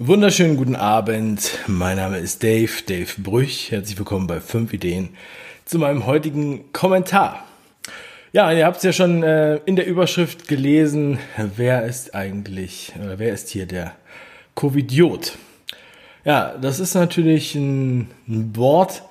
Wunderschönen 0.00 0.56
guten 0.56 0.76
Abend. 0.76 1.58
Mein 1.66 1.96
Name 1.96 2.18
ist 2.18 2.44
Dave, 2.44 2.70
Dave 2.86 3.08
Brüch. 3.18 3.72
Herzlich 3.72 3.98
willkommen 3.98 4.28
bei 4.28 4.40
5 4.40 4.72
Ideen 4.72 5.08
zu 5.64 5.80
meinem 5.80 6.06
heutigen 6.06 6.72
Kommentar. 6.72 7.44
Ja, 8.32 8.52
ihr 8.52 8.64
habt 8.64 8.76
es 8.76 8.84
ja 8.84 8.92
schon 8.92 9.24
äh, 9.24 9.56
in 9.66 9.74
der 9.74 9.88
Überschrift 9.88 10.46
gelesen. 10.46 11.18
Wer 11.56 11.82
ist 11.82 12.14
eigentlich, 12.14 12.92
oder 13.02 13.18
wer 13.18 13.32
ist 13.34 13.48
hier 13.48 13.66
der 13.66 13.96
Covidiot? 14.54 15.36
Ja, 16.24 16.54
das 16.62 16.78
ist 16.78 16.94
natürlich 16.94 17.56
ein, 17.56 18.08
ein 18.28 18.54
Wort, 18.54 19.02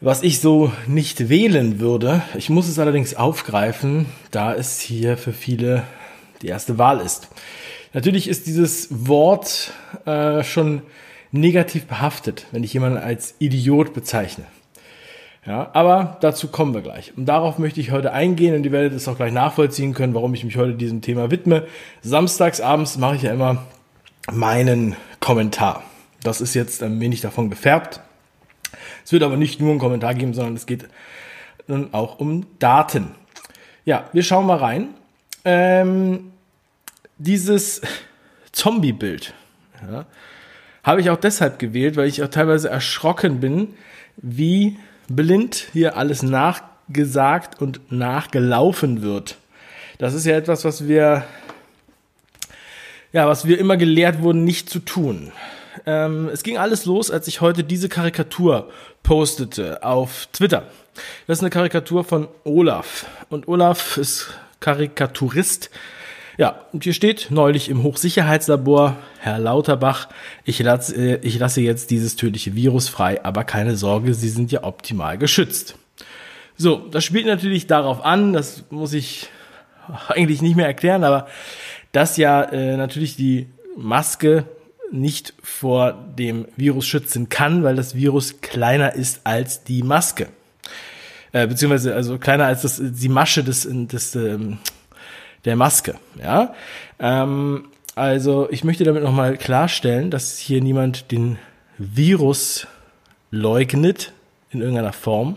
was 0.00 0.22
ich 0.22 0.38
so 0.38 0.72
nicht 0.86 1.28
wählen 1.28 1.80
würde. 1.80 2.22
Ich 2.36 2.50
muss 2.50 2.68
es 2.68 2.78
allerdings 2.78 3.16
aufgreifen, 3.16 4.06
da 4.30 4.54
es 4.54 4.78
hier 4.78 5.16
für 5.16 5.32
viele 5.32 5.82
die 6.40 6.46
erste 6.46 6.78
Wahl 6.78 7.00
ist. 7.00 7.30
Natürlich 7.92 8.28
ist 8.28 8.46
dieses 8.46 8.88
Wort 9.08 9.72
äh, 10.04 10.42
schon 10.44 10.82
negativ 11.32 11.86
behaftet, 11.86 12.46
wenn 12.52 12.64
ich 12.64 12.72
jemanden 12.72 12.98
als 12.98 13.34
Idiot 13.38 13.94
bezeichne. 13.94 14.44
Ja, 15.46 15.70
aber 15.72 16.18
dazu 16.20 16.48
kommen 16.48 16.74
wir 16.74 16.82
gleich. 16.82 17.16
Und 17.16 17.26
darauf 17.26 17.58
möchte 17.58 17.80
ich 17.80 17.90
heute 17.90 18.12
eingehen 18.12 18.54
und 18.54 18.64
ihr 18.64 18.72
werdet 18.72 18.92
es 18.92 19.08
auch 19.08 19.16
gleich 19.16 19.32
nachvollziehen 19.32 19.94
können, 19.94 20.14
warum 20.14 20.34
ich 20.34 20.44
mich 20.44 20.56
heute 20.56 20.74
diesem 20.74 21.00
Thema 21.00 21.30
widme. 21.30 21.66
Samstags 22.02 22.60
abends 22.60 22.98
mache 22.98 23.16
ich 23.16 23.22
ja 23.22 23.32
immer 23.32 23.64
meinen 24.30 24.94
Kommentar. 25.20 25.82
Das 26.22 26.42
ist 26.42 26.52
jetzt 26.54 26.82
ein 26.82 27.00
wenig 27.00 27.22
davon 27.22 27.48
gefärbt. 27.48 28.00
Es 29.04 29.12
wird 29.12 29.22
aber 29.22 29.38
nicht 29.38 29.60
nur 29.60 29.70
einen 29.70 29.78
Kommentar 29.78 30.14
geben, 30.14 30.34
sondern 30.34 30.54
es 30.54 30.66
geht 30.66 30.86
nun 31.66 31.94
auch 31.94 32.18
um 32.18 32.46
Daten. 32.58 33.12
Ja, 33.86 34.08
wir 34.12 34.22
schauen 34.22 34.46
mal 34.46 34.58
rein. 34.58 34.88
Ähm, 35.46 36.32
dieses 37.18 37.80
Zombie-Bild 38.52 39.34
ja, 39.88 40.06
habe 40.82 41.00
ich 41.00 41.10
auch 41.10 41.18
deshalb 41.18 41.58
gewählt, 41.58 41.96
weil 41.96 42.08
ich 42.08 42.22
auch 42.22 42.28
teilweise 42.28 42.70
erschrocken 42.70 43.40
bin, 43.40 43.74
wie 44.16 44.78
blind 45.08 45.66
hier 45.72 45.96
alles 45.96 46.22
nachgesagt 46.22 47.60
und 47.60 47.92
nachgelaufen 47.92 49.02
wird. 49.02 49.36
Das 49.98 50.14
ist 50.14 50.26
ja 50.26 50.36
etwas, 50.36 50.64
was 50.64 50.86
wir, 50.86 51.24
ja, 53.12 53.26
was 53.26 53.46
wir 53.46 53.58
immer 53.58 53.76
gelehrt 53.76 54.22
wurden, 54.22 54.44
nicht 54.44 54.70
zu 54.70 54.78
tun. 54.78 55.32
Ähm, 55.86 56.28
es 56.32 56.42
ging 56.42 56.58
alles 56.58 56.84
los, 56.84 57.10
als 57.10 57.28
ich 57.28 57.40
heute 57.40 57.64
diese 57.64 57.88
Karikatur 57.88 58.70
postete 59.02 59.82
auf 59.82 60.28
Twitter. 60.32 60.64
Das 61.26 61.38
ist 61.38 61.42
eine 61.42 61.50
Karikatur 61.50 62.04
von 62.04 62.28
Olaf. 62.44 63.06
Und 63.28 63.48
Olaf 63.48 63.96
ist 63.96 64.28
Karikaturist 64.60 65.70
ja, 66.38 66.60
und 66.72 66.84
hier 66.84 66.92
steht 66.94 67.26
neulich 67.30 67.68
im 67.68 67.82
Hochsicherheitslabor, 67.82 68.96
Herr 69.18 69.40
Lauterbach, 69.40 70.08
ich 70.44 70.60
lasse, 70.60 70.94
äh, 70.94 71.18
ich 71.22 71.36
lasse 71.36 71.60
jetzt 71.60 71.90
dieses 71.90 72.14
tödliche 72.14 72.54
Virus 72.54 72.88
frei, 72.88 73.24
aber 73.24 73.42
keine 73.42 73.76
Sorge, 73.76 74.14
Sie 74.14 74.28
sind 74.28 74.52
ja 74.52 74.62
optimal 74.62 75.18
geschützt. 75.18 75.74
So, 76.56 76.76
das 76.76 77.04
spielt 77.04 77.26
natürlich 77.26 77.66
darauf 77.66 78.04
an, 78.04 78.32
das 78.32 78.64
muss 78.70 78.92
ich 78.92 79.28
eigentlich 80.06 80.40
nicht 80.40 80.54
mehr 80.54 80.66
erklären, 80.66 81.02
aber 81.02 81.26
dass 81.90 82.16
ja 82.16 82.42
äh, 82.44 82.76
natürlich 82.76 83.16
die 83.16 83.48
Maske 83.76 84.44
nicht 84.92 85.34
vor 85.42 85.92
dem 86.16 86.46
Virus 86.56 86.86
schützen 86.86 87.28
kann, 87.28 87.64
weil 87.64 87.74
das 87.74 87.96
Virus 87.96 88.40
kleiner 88.40 88.94
ist 88.94 89.22
als 89.24 89.64
die 89.64 89.82
Maske. 89.82 90.28
Äh, 91.32 91.48
beziehungsweise 91.48 91.96
also 91.96 92.16
kleiner 92.18 92.46
als 92.46 92.62
das, 92.62 92.80
die 92.80 93.08
Masche 93.08 93.42
des, 93.42 93.68
des 93.68 94.14
ähm, 94.14 94.58
der 95.44 95.56
Maske. 95.56 95.94
Ja, 96.22 96.54
ähm, 96.98 97.66
also 97.94 98.48
ich 98.50 98.64
möchte 98.64 98.84
damit 98.84 99.02
nochmal 99.02 99.36
klarstellen, 99.36 100.10
dass 100.10 100.38
hier 100.38 100.60
niemand 100.60 101.10
den 101.10 101.38
Virus 101.78 102.66
leugnet 103.30 104.12
in 104.50 104.60
irgendeiner 104.60 104.92
Form. 104.92 105.36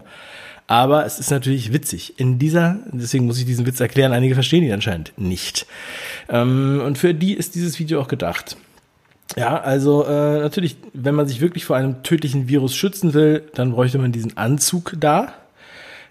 Aber 0.67 1.06
es 1.06 1.19
ist 1.19 1.31
natürlich 1.31 1.73
witzig. 1.73 2.17
In 2.19 2.40
dieser, 2.40 2.78
deswegen 2.94 3.25
muss 3.25 3.40
ich 3.40 3.45
diesen 3.45 3.66
Witz 3.66 3.79
erklären, 3.79 4.13
einige 4.13 4.35
verstehen 4.35 4.63
ihn 4.63 4.72
anscheinend 4.72 5.11
nicht. 5.17 5.66
Ähm, 6.29 6.81
und 6.85 6.97
für 6.97 7.13
die 7.13 7.34
ist 7.34 7.56
dieses 7.56 7.78
Video 7.79 8.00
auch 8.00 8.07
gedacht. 8.07 8.56
Ja, 9.35 9.59
also 9.59 10.06
äh, 10.06 10.40
natürlich, 10.40 10.78
wenn 10.94 11.16
man 11.16 11.28
sich 11.28 11.41
wirklich 11.41 11.66
vor 11.66 11.75
einem 11.75 12.03
tödlichen 12.03 12.47
Virus 12.47 12.75
schützen 12.75 13.13
will, 13.13 13.44
dann 13.53 13.72
bräuchte 13.72 13.97
man 13.97 14.11
diesen 14.11 14.38
Anzug 14.38 14.95
da. 15.00 15.34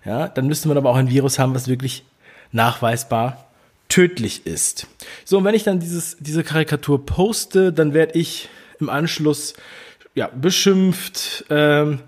Ja, 0.05 0.29
dann 0.29 0.47
müsste 0.47 0.69
man 0.69 0.77
aber 0.77 0.91
auch 0.91 0.97
ein 0.97 1.11
Virus 1.11 1.39
haben, 1.39 1.55
was 1.55 1.69
wirklich 1.69 2.05
nachweisbar 2.53 3.50
tödlich 3.91 4.47
ist. 4.47 4.87
So, 5.27 5.39
und 5.39 5.45
wenn 5.45 5.55
ich 5.55 5.65
dann 5.65 5.81
dieses, 5.81 6.17
diese 6.19 6.43
Karikatur 6.43 7.05
poste, 7.05 7.73
dann 7.73 7.93
werde 7.93 8.19
ich 8.19 8.49
im 8.81 8.89
Anschluss 8.89 9.55
ja, 10.15 10.29
beschimpft, 10.29 11.45
ähm, 11.51 12.01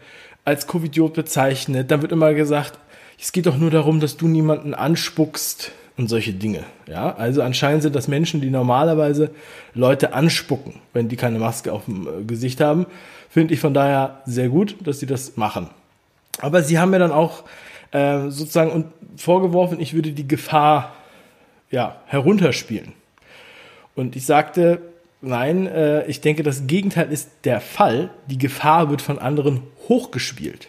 als 0.45 0.67
Covidiot 0.67 1.15
bezeichnet. 1.15 1.91
Dann 1.91 2.03
wird 2.03 2.13
immer 2.13 2.35
gesagt, 2.35 2.79
es 3.21 3.33
geht 3.33 3.47
doch 3.47 3.57
nur 3.57 3.71
darum, 3.71 4.01
dass 4.01 4.17
du 4.17 4.27
niemanden 4.27 4.75
anspuckst 4.75 5.71
und 5.97 6.09
solche 6.09 6.33
Dinge. 6.33 6.65
Ja, 6.87 7.15
also 7.15 7.43
anscheinend 7.43 7.83
sind 7.83 7.95
das 7.95 8.09
Menschen, 8.09 8.41
die 8.41 8.51
normalerweise 8.51 9.31
Leute 9.75 10.15
anspucken, 10.15 10.75
wenn 10.93 11.09
die 11.09 11.17
keine 11.17 11.39
Maske 11.39 11.73
auf 11.73 11.85
dem 11.85 12.07
äh, 12.07 12.25
Gesicht 12.25 12.61
haben. 12.61 12.87
Finde 13.29 13.55
ich 13.55 13.61
von 13.61 13.75
daher 13.75 14.23
sehr 14.27 14.49
gut, 14.49 14.77
dass 14.85 15.01
sie 15.01 15.07
das 15.07 15.37
machen. 15.37 15.69
Aber 16.39 16.63
sie 16.63 16.79
haben 16.79 16.91
mir 16.91 16.99
dann 16.99 17.13
auch 17.13 17.45
äh, 17.93 18.31
sozusagen 18.31 18.87
vorgeworfen, 19.17 19.81
ich 19.81 19.95
würde 19.95 20.13
die 20.13 20.27
Gefahr 20.27 20.93
ja, 21.73 21.97
herunterspielen. 22.07 22.93
Und 23.97 24.15
ich 24.15 24.25
sagte, 24.25 24.81
nein, 25.21 25.67
äh, 25.67 26.07
ich 26.07 26.21
denke, 26.21 26.45
das 26.45 26.69
Gegenteil 26.69 27.11
ist 27.11 27.31
der 27.45 27.61
Fall. 27.61 28.11
Die 28.29 28.39
Gefahr 28.39 28.91
wird 28.91 29.03
von 29.03 29.19
anderen 29.19 29.63
hochgespielt. 29.89 30.69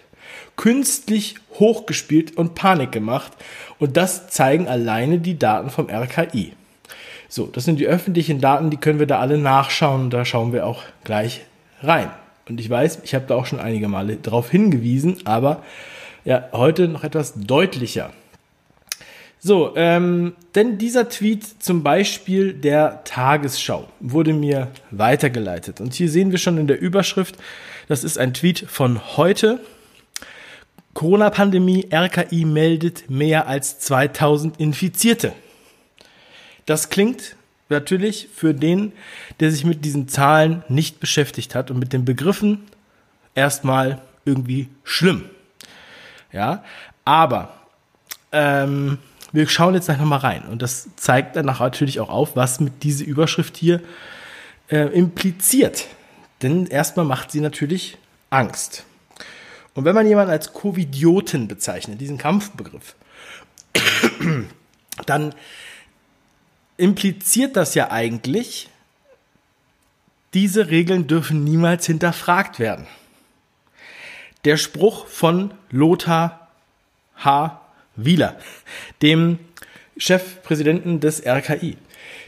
Künstlich 0.56 1.36
hochgespielt 1.60 2.36
und 2.36 2.56
Panik 2.56 2.92
gemacht. 2.92 3.34
Und 3.78 3.98
das 3.98 4.30
zeigen 4.30 4.68
alleine 4.68 5.20
die 5.20 5.38
Daten 5.38 5.70
vom 5.70 5.90
RKI. 5.90 6.54
So, 7.30 7.48
das 7.48 7.66
sind 7.66 7.80
die 7.80 7.88
öffentlichen 7.88 8.42
Daten, 8.42 8.70
die 8.70 8.78
können 8.78 9.00
wir 9.00 9.08
da 9.08 9.20
alle 9.20 9.38
nachschauen. 9.38 10.10
Da 10.10 10.26
schauen 10.26 10.54
wir 10.54 10.66
auch 10.66 10.84
gleich 11.04 11.42
rein. 11.82 12.10
Und 12.48 12.60
ich 12.60 12.70
weiß, 12.70 13.02
ich 13.04 13.16
habe 13.16 13.26
da 13.28 13.36
auch 13.36 13.46
schon 13.46 13.60
einige 13.60 13.88
Male 13.88 14.18
darauf 14.18 14.50
hingewiesen, 14.50 15.18
aber 15.26 15.64
ja, 16.26 16.50
heute 16.52 16.88
noch 16.88 17.04
etwas 17.04 17.34
deutlicher. 17.36 18.12
So, 19.46 19.74
ähm, 19.76 20.36
denn 20.56 20.78
dieser 20.78 21.10
Tweet 21.10 21.62
zum 21.62 21.84
Beispiel 21.84 22.54
der 22.54 23.04
Tagesschau 23.04 23.90
wurde 24.00 24.32
mir 24.32 24.72
weitergeleitet. 24.90 25.82
Und 25.82 25.94
hier 25.94 26.10
sehen 26.10 26.32
wir 26.32 26.38
schon 26.38 26.58
in 26.58 26.68
der 26.68 26.80
Überschrift, 26.80 27.36
das 27.90 28.06
ist 28.06 28.18
ein 28.18 28.34
Tweet 28.34 28.60
von 28.60 29.18
heute. 29.18 29.60
Corona-Pandemie, 30.94 31.90
RKI 31.92 32.46
meldet 32.46 33.10
mehr 33.10 33.48
als 33.48 33.80
2000 33.80 34.62
Infizierte. 34.62 35.34
Das 36.66 36.90
klingt 36.90 37.36
natürlich 37.68 38.30
für 38.34 38.54
den, 38.54 38.94
der 39.42 39.52
sich 39.52 39.66
mit 39.66 39.84
diesen 39.84 40.08
Zahlen 40.08 40.64
nicht 40.70 41.02
beschäftigt 41.02 41.54
hat 41.54 41.70
und 41.70 41.80
mit 41.80 41.92
den 41.92 42.06
Begriffen 42.06 42.64
erstmal 43.36 44.02
irgendwie 44.24 44.70
schlimm. 44.86 45.26
Ja, 46.32 46.64
aber 47.04 47.54
ähm, 48.32 49.00
wir 49.34 49.48
schauen 49.50 49.74
jetzt 49.74 49.90
einfach 49.90 50.06
mal 50.06 50.18
rein. 50.18 50.44
Und 50.44 50.62
das 50.62 50.88
zeigt 50.96 51.36
dann 51.36 51.48
natürlich 51.48 52.00
auch 52.00 52.10
auf, 52.10 52.36
was 52.36 52.60
mit 52.60 52.84
dieser 52.84 53.04
Überschrift 53.04 53.58
hier 53.58 53.82
äh, 54.70 54.88
impliziert. 54.94 55.88
Denn 56.42 56.68
erstmal 56.68 57.06
macht 57.06 57.32
sie 57.32 57.42
natürlich 57.42 57.98
Angst. 58.30 58.86
Und 59.74 59.86
wenn 59.86 59.96
man 59.96 60.08
jemanden 60.08 60.32
als 60.32 60.54
Covidioten 60.54 61.48
bezeichnet, 61.48 62.00
diesen 62.00 62.20
Kampfbegriff, 62.20 62.96
dann 65.08 65.34
impliziert 66.78 67.56
das 67.56 67.74
ja 67.74 67.90
eigentlich, 67.90 68.70
diese 70.36 70.70
Regeln 70.70 71.08
dürfen 71.08 71.44
niemals 71.44 71.88
hinterfragt 71.88 72.60
werden. 72.60 72.86
Der 74.46 74.58
Spruch 74.58 75.08
von 75.08 75.54
Lothar 75.72 76.50
H. 77.18 77.63
Wieler, 77.96 78.38
dem 79.02 79.40
Chefpräsidenten 79.98 81.00
des 81.00 81.26
RKI. 81.26 81.78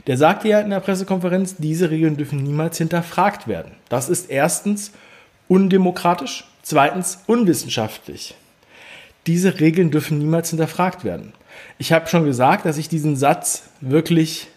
Der 0.07 0.17
sagte 0.17 0.47
ja 0.47 0.59
in 0.59 0.69
der 0.69 0.79
Pressekonferenz, 0.79 1.55
diese 1.57 1.89
Regeln 1.89 2.17
dürfen 2.17 2.43
niemals 2.43 2.77
hinterfragt 2.77 3.47
werden. 3.47 3.71
Das 3.89 4.09
ist 4.09 4.29
erstens 4.29 4.91
undemokratisch, 5.47 6.45
zweitens 6.61 7.19
unwissenschaftlich. 7.27 8.35
Diese 9.25 9.59
Regeln 9.59 9.89
dürfen 9.89 10.19
niemals 10.19 10.51
hinterfragt 10.51 11.03
werden. 11.03 11.33
Ich 11.79 11.91
habe 11.91 12.07
schon 12.07 12.25
gesagt, 12.25 12.65
dass 12.65 12.77
ich 12.77 12.89
diesen 12.89 13.15
Satz 13.15 13.63
wirklich 13.81 14.47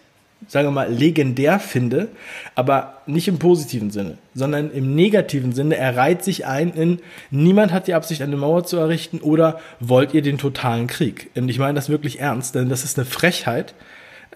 sagen 0.47 0.67
wir 0.67 0.71
mal, 0.71 0.91
legendär 0.91 1.59
finde, 1.59 2.09
aber 2.55 3.01
nicht 3.05 3.27
im 3.27 3.39
positiven 3.39 3.91
Sinne, 3.91 4.17
sondern 4.33 4.71
im 4.71 4.95
negativen 4.95 5.51
Sinne. 5.51 5.75
Er 5.75 5.95
reiht 5.95 6.23
sich 6.23 6.45
ein 6.45 6.71
in, 6.71 6.99
niemand 7.29 7.71
hat 7.71 7.87
die 7.87 7.93
Absicht, 7.93 8.21
eine 8.21 8.37
Mauer 8.37 8.63
zu 8.63 8.77
errichten 8.77 9.19
oder 9.19 9.59
wollt 9.79 10.13
ihr 10.13 10.21
den 10.21 10.37
totalen 10.37 10.87
Krieg? 10.87 11.29
Und 11.35 11.49
ich 11.49 11.59
meine 11.59 11.75
das 11.75 11.89
wirklich 11.89 12.19
ernst, 12.19 12.55
denn 12.55 12.69
das 12.69 12.83
ist 12.83 12.97
eine 12.97 13.05
Frechheit, 13.05 13.73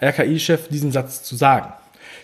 RKI-Chef 0.02 0.68
diesen 0.68 0.92
Satz 0.92 1.24
zu 1.24 1.36
sagen. 1.36 1.72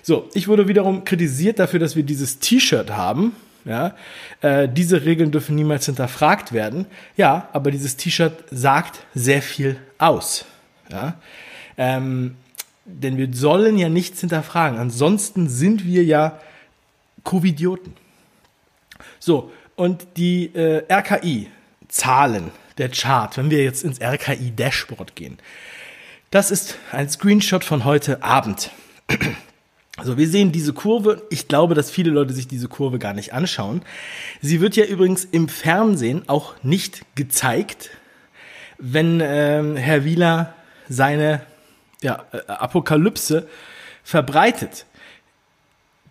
So, 0.02 0.30
ich 0.34 0.48
wurde 0.48 0.68
wiederum 0.68 1.04
kritisiert 1.04 1.60
dafür, 1.60 1.80
dass 1.80 1.96
wir 1.96 2.04
dieses 2.04 2.40
T-Shirt 2.40 2.92
haben. 2.92 3.36
Ja, 3.66 3.96
äh, 4.42 4.70
diese 4.70 5.06
Regeln 5.06 5.32
dürfen 5.32 5.56
niemals 5.56 5.86
hinterfragt 5.86 6.54
werden. 6.54 6.86
Ja, 7.18 7.50
aber 7.52 7.72
dieses 7.72 7.98
T-Shirt 7.98 8.34
sagt 8.52 9.02
sehr 9.14 9.42
viel 9.42 9.78
aus. 9.98 10.46
Ja, 10.90 11.16
ähm, 11.78 12.36
denn 12.90 13.18
wir 13.18 13.34
sollen 13.34 13.78
ja 13.78 13.90
nichts 13.90 14.20
hinterfragen. 14.20 14.80
Ansonsten 14.80 15.50
sind 15.50 15.86
wir 15.86 16.04
ja 16.04 16.40
Covidioten. 17.24 17.94
So, 19.20 19.52
und 19.76 20.08
die 20.18 20.54
äh, 20.56 20.84
RKI-Zahlen, 20.92 22.52
der 22.78 22.90
Chart, 22.90 23.38
wenn 23.38 23.50
wir 23.50 23.64
jetzt 23.64 23.84
ins 23.84 24.00
RKI-Dashboard 24.02 25.16
gehen, 25.16 25.38
das 26.32 26.52
ist 26.52 26.78
ein 26.92 27.10
Screenshot 27.10 27.64
von 27.64 27.86
heute 27.86 28.24
Abend. 28.24 28.72
Also 29.98 30.18
wir 30.18 30.30
sehen 30.30 30.54
diese 30.54 30.72
Kurve. 30.72 31.24
Ich 31.30 31.50
glaube, 31.50 31.76
dass 31.76 31.92
viele 31.92 32.10
Leute 32.10 32.34
sich 32.34 32.48
diese 32.48 32.70
Kurve 32.70 33.00
gar 33.00 33.14
nicht 33.14 33.34
anschauen. 33.34 33.82
Sie 34.42 34.62
wird 34.62 34.78
ja 34.78 34.86
übrigens 34.86 35.26
im 35.26 35.50
Fernsehen 35.50 36.24
auch 36.28 36.56
nicht 36.64 37.02
gezeigt, 37.16 37.90
wenn 38.78 39.20
ähm, 39.22 39.76
Herr 39.76 40.06
Wieler 40.06 40.54
seine 40.88 41.42
ja, 42.02 42.26
äh, 42.32 42.40
Apokalypse 42.48 43.48
verbreitet. 44.04 44.86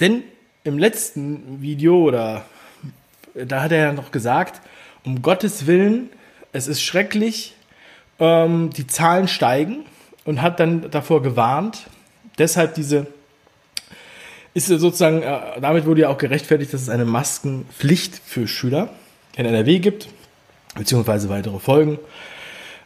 Denn 0.01 0.23
im 0.65 0.79
letzten 0.79 1.63
Video 1.63 2.03
oder 2.03 2.45
da 3.35 3.63
hat 3.63 3.73
er 3.73 3.79
ja 3.79 3.93
noch 3.93 4.11
gesagt, 4.11 4.61
um 5.05 5.23
Gottes 5.23 5.67
Willen, 5.67 6.11
es 6.53 6.67
ist 6.67 6.83
schrecklich, 6.83 7.55
ähm, 8.19 8.71
die 8.71 8.87
Zahlen 8.87 9.29
steigen 9.29 9.85
und 10.25 10.43
hat 10.43 10.61
dann 10.61 10.91
davor 10.91 11.23
gewarnt. 11.23 11.87
Deshalb 12.39 12.75
diese, 12.75 13.07
ist 14.55 14.67
sozusagen, 14.67 15.23
äh, 15.23 15.61
damit 15.61 15.87
wurde 15.87 16.03
ja 16.03 16.09
auch 16.09 16.19
gerechtfertigt, 16.19 16.73
dass 16.73 16.83
es 16.83 16.89
eine 16.89 17.05
Maskenpflicht 17.05 18.21
für 18.25 18.49
Schüler 18.49 18.91
in 19.37 19.47
NRW 19.47 19.79
gibt, 19.79 20.09
beziehungsweise 20.75 21.29
weitere 21.29 21.59
Folgen. 21.59 21.99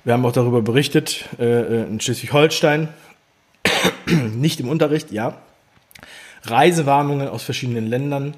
Wir 0.04 0.14
haben 0.14 0.26
auch 0.26 0.32
darüber 0.32 0.62
berichtet, 0.62 1.26
äh, 1.38 1.84
in 1.84 2.00
Schleswig-Holstein, 2.00 2.88
nicht 4.06 4.58
im 4.58 4.68
Unterricht, 4.68 5.12
ja. 5.12 5.36
Reisewarnungen 6.42 7.28
aus 7.28 7.44
verschiedenen 7.44 7.86
Ländern 7.86 8.34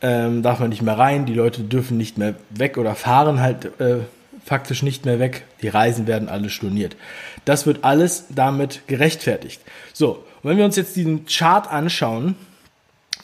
ähm, 0.00 0.42
darf 0.42 0.60
man 0.60 0.70
nicht 0.70 0.82
mehr 0.82 0.96
rein, 0.96 1.26
die 1.26 1.34
Leute 1.34 1.62
dürfen 1.62 1.96
nicht 1.96 2.18
mehr 2.18 2.34
weg 2.50 2.78
oder 2.78 2.94
fahren 2.94 3.40
halt 3.40 3.80
äh, 3.80 4.00
faktisch 4.44 4.82
nicht 4.82 5.04
mehr 5.04 5.18
weg, 5.18 5.44
die 5.60 5.68
Reisen 5.68 6.06
werden 6.06 6.28
alle 6.28 6.50
storniert. 6.50 6.96
Das 7.44 7.66
wird 7.66 7.82
alles 7.82 8.26
damit 8.30 8.82
gerechtfertigt. 8.86 9.60
So, 9.92 10.24
und 10.42 10.50
wenn 10.50 10.56
wir 10.56 10.64
uns 10.64 10.76
jetzt 10.76 10.94
diesen 10.94 11.26
Chart 11.26 11.68
anschauen, 11.70 12.36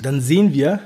dann 0.01 0.21
sehen 0.21 0.53
wir, 0.53 0.81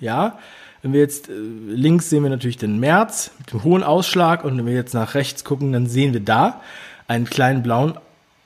ja, 0.00 0.38
wenn 0.84 0.92
wir 0.92 1.00
jetzt 1.00 1.30
äh, 1.30 1.32
links 1.32 2.10
sehen 2.10 2.22
wir 2.22 2.30
natürlich 2.30 2.58
den 2.58 2.78
März 2.78 3.30
mit 3.38 3.52
dem 3.52 3.64
hohen 3.64 3.82
Ausschlag 3.82 4.44
und 4.44 4.58
wenn 4.58 4.66
wir 4.66 4.74
jetzt 4.74 4.92
nach 4.92 5.14
rechts 5.14 5.42
gucken, 5.42 5.72
dann 5.72 5.86
sehen 5.86 6.12
wir 6.12 6.20
da 6.20 6.60
einen 7.08 7.24
kleinen 7.24 7.62
blauen 7.62 7.94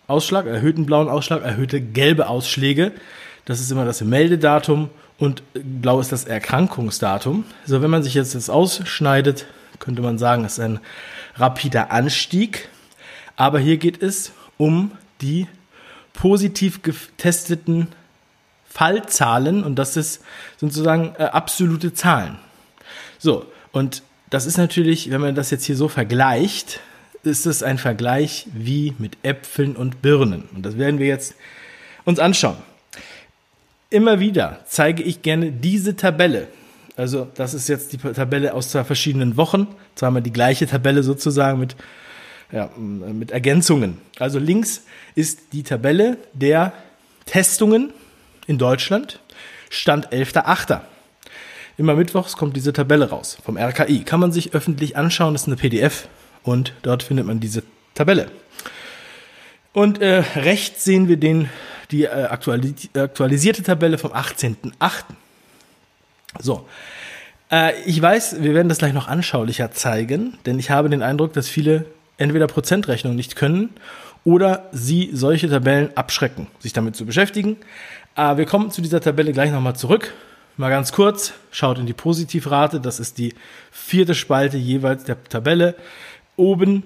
Ausschlag, 0.06 0.46
erhöhten 0.46 0.86
blauen 0.86 1.08
Ausschlag, 1.08 1.42
erhöhte 1.42 1.80
gelbe 1.80 2.28
Ausschläge. 2.28 2.92
Das 3.44 3.58
ist 3.58 3.72
immer 3.72 3.84
das 3.84 4.02
Meldedatum 4.02 4.88
und 5.18 5.42
blau 5.52 5.98
ist 5.98 6.12
das 6.12 6.26
Erkrankungsdatum. 6.26 7.42
So, 7.66 7.82
wenn 7.82 7.90
man 7.90 8.04
sich 8.04 8.14
jetzt 8.14 8.36
das 8.36 8.48
ausschneidet, 8.48 9.46
könnte 9.80 10.00
man 10.00 10.16
sagen, 10.16 10.44
es 10.44 10.58
ist 10.58 10.64
ein 10.64 10.78
rapider 11.34 11.90
Anstieg. 11.90 12.68
Aber 13.34 13.58
hier 13.58 13.78
geht 13.78 14.00
es 14.00 14.30
um 14.58 14.92
die 15.22 15.48
positiv 16.12 16.82
getesteten 16.82 17.88
Fallzahlen 18.78 19.64
und 19.64 19.76
das 19.76 19.96
ist 19.96 20.22
sozusagen 20.56 21.12
äh, 21.18 21.24
absolute 21.24 21.94
Zahlen. 21.94 22.38
So, 23.18 23.44
und 23.72 24.04
das 24.30 24.46
ist 24.46 24.56
natürlich, 24.56 25.10
wenn 25.10 25.20
man 25.20 25.34
das 25.34 25.50
jetzt 25.50 25.64
hier 25.64 25.74
so 25.74 25.88
vergleicht, 25.88 26.78
ist 27.24 27.44
es 27.44 27.64
ein 27.64 27.78
Vergleich 27.78 28.46
wie 28.52 28.94
mit 28.98 29.18
Äpfeln 29.24 29.74
und 29.74 30.00
Birnen. 30.00 30.44
Und 30.54 30.64
das 30.64 30.78
werden 30.78 31.00
wir 31.00 31.08
jetzt 31.08 31.34
uns 32.04 32.20
anschauen. 32.20 32.56
Immer 33.90 34.20
wieder 34.20 34.60
zeige 34.68 35.02
ich 35.02 35.22
gerne 35.22 35.50
diese 35.50 35.96
Tabelle. 35.96 36.46
Also 36.96 37.26
das 37.34 37.54
ist 37.54 37.68
jetzt 37.68 37.92
die 37.92 37.98
Tabelle 37.98 38.54
aus 38.54 38.68
zwei 38.68 38.84
verschiedenen 38.84 39.36
Wochen. 39.36 39.66
Zweimal 39.96 40.22
die 40.22 40.32
gleiche 40.32 40.68
Tabelle 40.68 41.02
sozusagen 41.02 41.58
mit, 41.58 41.74
ja, 42.52 42.70
mit 42.76 43.32
Ergänzungen. 43.32 43.98
Also 44.20 44.38
links 44.38 44.84
ist 45.16 45.52
die 45.52 45.64
Tabelle 45.64 46.16
der 46.32 46.72
Testungen 47.26 47.92
in 48.48 48.58
Deutschland. 48.58 49.20
Stand 49.70 50.08
11.8. 50.08 50.80
Immer 51.76 51.94
mittwochs 51.94 52.36
kommt 52.36 52.56
diese 52.56 52.72
Tabelle 52.72 53.10
raus 53.10 53.38
vom 53.44 53.56
RKI. 53.56 54.02
Kann 54.02 54.18
man 54.18 54.32
sich 54.32 54.54
öffentlich 54.54 54.96
anschauen, 54.96 55.34
das 55.34 55.42
ist 55.42 55.46
eine 55.46 55.56
PDF 55.56 56.08
und 56.42 56.72
dort 56.82 57.04
findet 57.04 57.26
man 57.26 57.38
diese 57.38 57.62
Tabelle. 57.94 58.30
Und 59.72 60.00
äh, 60.00 60.24
rechts 60.34 60.82
sehen 60.82 61.06
wir 61.06 61.18
den 61.18 61.48
die 61.90 62.04
äh, 62.04 62.08
aktualis 62.08 62.88
aktualisierte 62.94 63.62
Tabelle 63.62 63.96
vom 63.96 64.12
18.8. 64.12 65.04
So. 66.40 66.66
Äh, 67.50 67.80
ich 67.84 68.00
weiß, 68.00 68.42
wir 68.42 68.54
werden 68.54 68.68
das 68.68 68.78
gleich 68.78 68.92
noch 68.92 69.08
anschaulicher 69.08 69.70
zeigen, 69.70 70.36
denn 70.46 70.58
ich 70.58 70.70
habe 70.70 70.90
den 70.90 71.02
Eindruck, 71.02 71.32
dass 71.32 71.48
viele 71.48 71.86
entweder 72.16 72.46
Prozentrechnung 72.46 73.14
nicht 73.14 73.36
können 73.36 73.70
oder 74.24 74.68
sie 74.72 75.10
solche 75.12 75.48
Tabellen 75.48 75.96
abschrecken, 75.96 76.48
sich 76.58 76.72
damit 76.72 76.96
zu 76.96 77.06
beschäftigen. 77.06 77.56
Äh, 78.18 78.36
wir 78.36 78.46
kommen 78.46 78.70
zu 78.70 78.82
dieser 78.82 79.00
Tabelle 79.00 79.32
gleich 79.32 79.52
nochmal 79.52 79.76
zurück. 79.76 80.12
Mal 80.56 80.70
ganz 80.70 80.90
kurz, 80.90 81.32
schaut 81.52 81.78
in 81.78 81.86
die 81.86 81.92
Positivrate, 81.92 82.80
das 82.80 82.98
ist 82.98 83.16
die 83.16 83.32
vierte 83.70 84.16
Spalte 84.16 84.56
jeweils 84.56 85.04
der 85.04 85.22
Tabelle. 85.22 85.76
Oben 86.36 86.82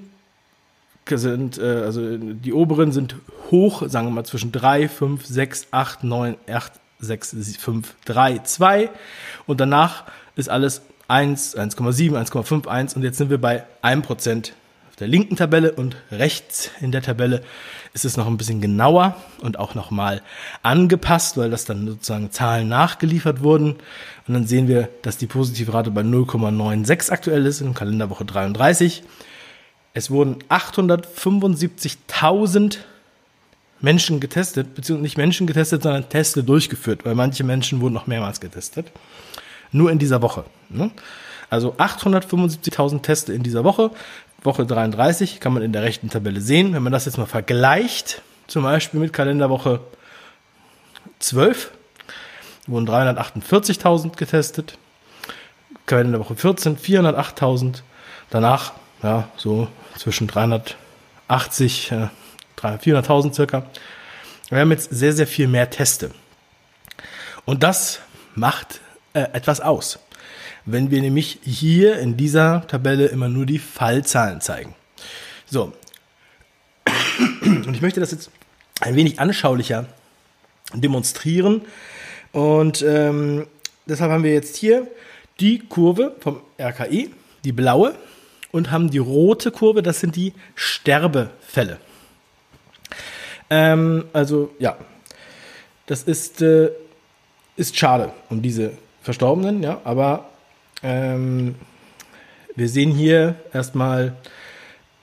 sind, 1.09 1.57
äh, 1.57 1.63
also 1.63 2.19
die 2.19 2.53
oberen 2.53 2.93
sind 2.93 3.17
hoch, 3.51 3.83
sagen 3.89 4.09
wir 4.09 4.13
mal 4.13 4.25
zwischen 4.25 4.53
3, 4.53 4.89
5, 4.89 5.25
6, 5.25 5.69
8, 5.71 6.05
9, 6.05 6.37
8, 6.53 6.73
6, 7.01 7.57
5, 7.57 7.95
3, 8.05 8.39
2 8.41 8.91
und 9.47 9.59
danach 9.59 10.05
ist 10.37 10.51
alles 10.51 10.83
1, 11.09 11.57
1,7, 11.57 12.13
1,5, 12.13 12.69
1 12.69 12.95
und 12.95 13.03
jetzt 13.03 13.17
sind 13.17 13.31
wir 13.31 13.41
bei 13.41 13.65
1% 13.83 14.51
auf 14.51 14.62
der 15.03 15.09
linken 15.09 15.37
Tabelle 15.37 15.73
und 15.73 15.97
rechts 16.11 16.71
in 16.81 16.93
der 16.93 17.03
Tabelle 17.03 17.43
ist 17.93 18.05
es 18.05 18.17
noch 18.17 18.27
ein 18.27 18.39
bisschen 18.39 18.61
genauer 18.61 19.17
und 19.41 19.59
auch 19.59 19.75
nochmal 19.75 20.23
angepasst, 20.63 21.37
weil 21.37 21.51
das 21.51 21.65
dann 21.65 21.87
sozusagen 21.87 22.31
Zahlen 22.31 22.69
nachgeliefert 22.69 23.43
wurden. 23.43 23.77
Und 24.29 24.35
dann 24.35 24.47
sehen 24.47 24.69
wir, 24.69 24.89
dass 25.03 25.19
die 25.19 25.27
Positivrate 25.27 25.91
bei 25.91 26.03
0,96 26.03 27.11
aktuell 27.11 27.47
ist 27.47 27.61
in 27.61 27.75
Kalenderwoche 27.75 28.25
33 28.25 29.03
es 29.95 30.11
wurden 30.11 30.39
875.000 30.49 32.79
Menschen 33.81 34.21
getestet, 34.21 34.75
beziehungsweise 34.75 35.03
nicht 35.03 35.19
Menschen 35.19 35.47
getestet, 35.47 35.83
sondern 35.83 36.09
Teste 36.09 36.43
durchgeführt, 36.45 37.05
weil 37.05 37.15
manche 37.15 37.45
Menschen 37.45 37.83
wurden 37.83 37.95
noch 37.95 38.07
mehrmals 38.07 38.41
getestet. 38.41 38.91
Nur 39.73 39.91
in 39.91 39.99
dieser 39.99 40.23
Woche. 40.23 40.45
Ne? 40.69 40.91
Also 41.51 41.75
875.000 41.75 43.03
Teste 43.03 43.33
in 43.33 43.43
dieser 43.43 43.65
Woche. 43.65 43.91
Woche 44.43 44.67
33 44.67 45.41
kann 45.41 45.53
man 45.53 45.63
in 45.63 45.73
der 45.73 45.83
rechten 45.83 46.11
Tabelle 46.11 46.41
sehen. 46.41 46.75
Wenn 46.75 46.83
man 46.83 46.93
das 46.93 47.07
jetzt 47.07 47.19
mal 47.19 47.27
vergleicht, 47.27 48.23
zum 48.47 48.63
Beispiel 48.63 49.01
mit 49.01 49.13
Kalenderwoche 49.13 49.81
12, 51.19 51.71
wurden 52.67 52.89
348.000 52.89 54.17
getestet. 54.17 54.79
Kalenderwoche 55.87 56.37
14 56.37 56.77
408.000. 56.77 57.83
Danach, 58.31 58.73
ja, 59.03 59.29
so 59.37 59.69
zwischen 59.97 60.27
380, 60.27 61.93
äh, 61.93 62.09
400.000 62.57 63.35
circa. 63.35 63.65
Wir 64.49 64.61
haben 64.61 64.71
jetzt 64.71 64.91
sehr, 64.91 65.13
sehr 65.13 65.27
viel 65.27 65.49
mehr 65.49 65.71
Teste. 65.71 66.11
Und 67.45 67.63
das 67.63 68.01
macht 68.35 68.81
äh, 69.15 69.21
etwas 69.33 69.61
aus. 69.61 69.99
Wenn 70.65 70.91
wir 70.91 71.01
nämlich 71.01 71.41
hier 71.43 71.99
in 71.99 72.17
dieser 72.17 72.67
Tabelle 72.69 73.07
immer 73.07 73.29
nur 73.29 73.47
die 73.47 73.59
Fallzahlen 73.59 74.41
zeigen. 74.41 74.75
So. 75.47 75.73
Und 77.43 77.75
ich 77.75 77.83
möchte 77.83 78.01
das 78.01 78.13
jetzt 78.13 78.31
ein 78.81 78.97
wenig 78.97 79.19
anschaulicher 79.21 79.87
demonstrieren. 80.75 81.63
Und 82.33 82.83
ähm, 82.83 83.47
deshalb 83.87 84.11
haben 84.11 84.25
wir 84.25 84.33
jetzt 84.33 84.57
hier 84.57 84.87
die 85.41 85.59
Kurve 85.59 86.17
vom 86.21 86.41
RKI, 86.59 87.11
die 87.45 87.53
blaue, 87.53 87.95
und 88.53 88.71
haben 88.71 88.91
die 88.91 88.99
rote 88.99 89.51
Kurve, 89.51 89.83
das 89.83 90.01
sind 90.01 90.15
die 90.15 90.33
Sterbefälle. 90.55 91.79
Ähm, 93.51 94.05
also 94.13 94.55
ja, 94.59 94.77
das 95.87 96.05
ist, 96.05 96.43
äh, 96.43 96.71
ist 97.57 97.77
schade 97.77 98.13
um 98.31 98.41
diese 98.41 98.73
Verstorbenen, 99.03 99.63
ja, 99.63 99.81
aber 99.85 100.31
ähm, 100.83 101.55
wir 102.55 102.69
sehen 102.69 102.91
hier 102.93 103.37
erstmal, 103.53 104.15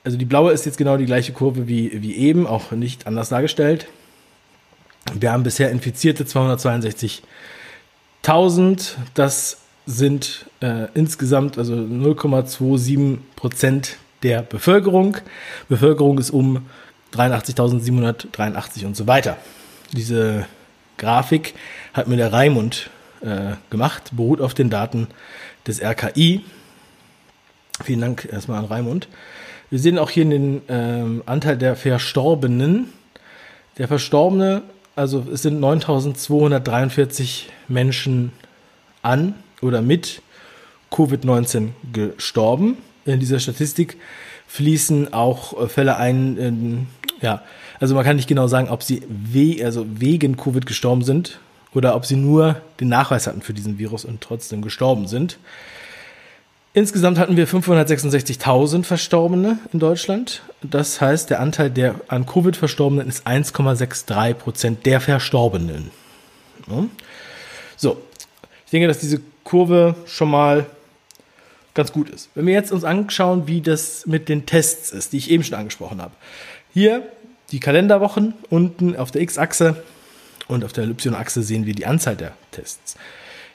also 0.04 0.18
die 0.18 0.26
blaue 0.26 0.52
ist 0.52 0.66
jetzt 0.66 0.78
genau 0.78 0.98
die 0.98 1.06
gleiche 1.06 1.32
Kurve 1.34 1.68
wie, 1.68 2.02
wie 2.02 2.16
eben, 2.16 2.48
auch 2.48 2.72
nicht 2.72 3.06
anders 3.08 3.30
dargestellt. 3.30 3.88
Wir 5.14 5.32
haben 5.32 5.44
bisher 5.44 5.70
Infizierte 5.72 6.26
262.000. 6.26 8.96
Das 9.14 9.60
sind 9.86 10.48
äh, 10.62 10.88
insgesamt 10.94 11.58
also 11.58 11.74
0,27 11.74 13.18
Prozent 13.36 13.98
der 14.24 14.42
Bevölkerung. 14.44 15.18
Bevölkerung 15.68 16.20
ist 16.20 16.30
um 16.30 16.68
83.783 17.14 18.86
und 18.86 18.96
so 18.96 19.08
weiter. 19.08 19.38
Diese 19.94 20.46
Grafik 20.98 21.56
hat 21.94 22.08
mir 22.08 22.18
der 22.18 22.32
Raimund 22.32 22.92
äh, 23.22 23.56
gemacht, 23.70 24.12
beruht 24.14 24.42
auf 24.42 24.54
den 24.54 24.70
Daten 24.70 25.08
des 25.68 25.82
RKI. 25.82 26.42
Vielen 27.84 28.02
Dank 28.02 28.28
erstmal 28.32 28.60
an 28.60 28.66
Raimund. 28.66 29.08
Wir 29.70 29.80
sehen 29.80 29.98
auch 29.98 30.10
hier 30.10 30.26
den 30.26 30.62
ähm, 30.68 31.24
Anteil 31.26 31.58
der 31.58 31.76
Verstorbenen. 31.76 32.90
Der 33.78 33.88
Verstorbene, 33.88 34.64
also 34.96 35.26
es 35.32 35.44
sind 35.44 35.60
9243 35.60 37.50
Menschen 37.68 38.32
an 39.02 39.36
oder 39.62 39.82
mit 39.82 40.22
Covid-19 40.92 41.70
gestorben. 41.94 42.78
In 43.06 43.20
dieser 43.20 43.40
Statistik 43.40 43.98
fließen 44.48 45.14
auch 45.14 45.62
äh, 45.62 45.68
Fälle 45.68 45.98
ein, 45.98 46.38
in, 46.38 46.88
ja, 47.22 47.44
also 47.80 47.96
man 47.96 48.04
kann 48.04 48.16
nicht 48.16 48.28
genau 48.28 48.48
sagen, 48.48 48.70
ob 48.70 48.84
sie 48.84 49.04
we 49.08 49.64
also 49.64 49.86
wegen 49.88 50.36
Covid 50.36 50.66
gestorben 50.66 51.04
sind 51.04 51.40
oder 51.74 51.96
ob 51.96 52.06
sie 52.06 52.16
nur 52.16 52.62
den 52.80 52.90
Nachweis 52.90 53.28
hatten 53.28 53.42
für 53.42 53.54
diesen 53.54 53.78
Virus 53.78 54.06
und 54.06 54.22
trotzdem 54.22 54.62
gestorben 54.62 55.08
sind. 55.08 55.38
Insgesamt 56.74 57.18
hatten 57.18 57.36
wir 57.36 57.48
566.000 57.48 58.84
Verstorbene 58.84 59.58
in 59.74 59.80
Deutschland. 59.80 60.44
Das 60.62 61.02
heißt, 61.02 61.30
der 61.30 61.40
Anteil 61.40 61.72
der 61.72 61.96
an 62.08 62.26
Covid 62.26 62.56
Verstorbenen 62.56 63.08
ist 63.08 63.26
1,63 63.26 64.34
Prozent 64.36 64.86
der 64.86 65.02
Verstorbenen. 65.02 65.92
So, 67.76 68.02
ich 68.66 68.72
denke, 68.72 68.88
dass 68.88 69.00
diese 69.00 69.20
Kurve 69.44 69.96
schon 70.06 70.30
mal 70.30 70.68
ganz 71.74 71.92
gut 71.92 72.10
ist. 72.10 72.30
Wenn 72.36 72.46
wir 72.46 72.54
jetzt 72.54 72.72
uns 72.72 72.84
anschauen, 72.84 73.48
wie 73.48 73.62
das 73.62 74.06
mit 74.06 74.30
den 74.30 74.46
Tests 74.46 74.92
ist, 74.92 75.14
die 75.14 75.18
ich 75.18 75.32
eben 75.32 75.44
schon 75.44 75.58
angesprochen 75.58 76.02
habe. 76.02 76.14
Hier 76.72 77.04
die 77.52 77.60
Kalenderwochen 77.60 78.36
unten 78.50 78.96
auf 78.96 79.10
der 79.10 79.22
X-Achse 79.22 79.84
und 80.50 80.66
auf 80.66 80.74
der 80.74 80.86
Y-Achse 80.86 81.42
sehen 81.42 81.66
wir 81.66 81.74
die 81.74 81.86
Anzahl 81.86 82.18
der 82.18 82.34
Tests. 82.52 82.98